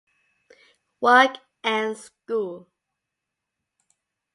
[0.99, 2.67] Work & School